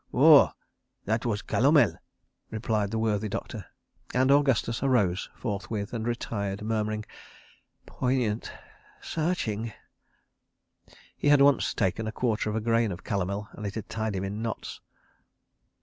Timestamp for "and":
4.15-4.31, 5.93-6.07, 13.51-13.63